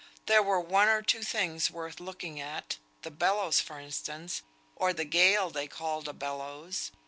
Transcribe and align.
There 0.25 0.41
were 0.41 0.59
one 0.59 0.87
or 0.87 1.03
two 1.03 1.21
things 1.21 1.69
worth 1.69 1.99
looking 1.99 2.39
at, 2.41 2.77
the 3.03 3.11
bellows 3.11 3.59
for 3.61 3.79
instance, 3.79 4.41
or 4.75 4.93
the 4.93 5.05
gale 5.05 5.51
they 5.51 5.67
called 5.67 6.07
a 6.07 6.13
bellows. 6.13 6.89